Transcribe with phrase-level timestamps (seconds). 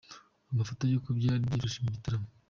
[0.51, 2.27] Amafoto y’uko byari byifashe mu gitaramo.